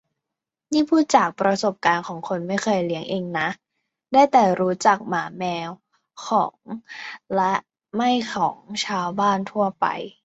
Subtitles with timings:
[0.73, 3.47] นี่พูดจากประสบการณ์ของคนไม่เคยเลี้ยงเองนะ
[4.13, 5.69] ได้แต่รู้จักหมาแมว
[6.25, 6.59] ของ
[7.35, 7.53] และ
[7.95, 9.85] ไม่ของชาวบ้านทั่วไป